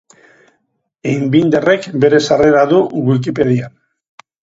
[1.09, 2.79] Einbinderrek bere sarrera du
[3.11, 3.77] Wikipedian.